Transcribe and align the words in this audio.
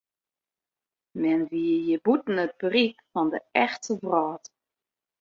Men 1.21 1.39
wie 1.51 1.71
hjir 1.83 2.01
bûten 2.05 2.41
it 2.45 2.53
berik 2.61 2.97
fan 3.11 3.27
de 3.33 3.39
echte 3.65 3.91
wrâld. 4.01 4.45